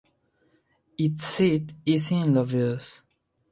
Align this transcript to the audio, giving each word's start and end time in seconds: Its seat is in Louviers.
Its 0.97 1.25
seat 1.25 1.73
is 1.85 2.09
in 2.09 2.33
Louviers. 2.33 3.03